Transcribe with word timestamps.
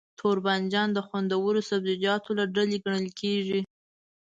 توربانجان 0.19 0.87
د 0.93 0.99
خوندورو 1.07 1.61
سبزيجاتو 1.69 2.29
له 2.39 2.45
ډلې 2.55 2.77
ګڼل 2.85 3.07
کېږي. 3.21 3.61